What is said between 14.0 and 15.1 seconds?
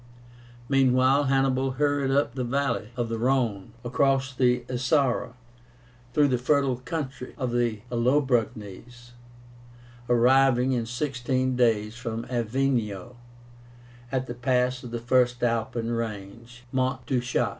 at the pass of the